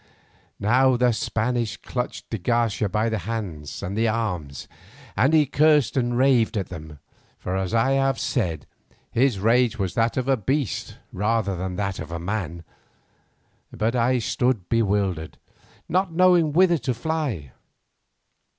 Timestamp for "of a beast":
10.17-10.97